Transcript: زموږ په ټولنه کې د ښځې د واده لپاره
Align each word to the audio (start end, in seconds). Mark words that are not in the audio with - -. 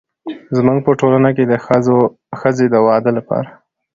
زموږ 0.57 0.77
په 0.85 0.91
ټولنه 0.99 1.29
کې 1.35 1.43
د 1.51 1.53
ښځې 2.41 2.65
د 2.69 2.75
واده 2.87 3.11
لپاره 3.17 3.49